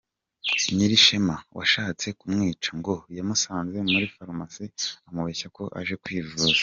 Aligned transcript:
Nyirishema, 0.75 1.35
washatse 1.57 2.07
kumwica, 2.19 2.69
ngo 2.79 2.93
yamusanze 3.17 3.77
muri 3.91 4.05
farumasi 4.13 4.65
amubeshya 5.07 5.47
ko 5.57 5.63
aje 5.79 5.95
kwivuza. 6.03 6.59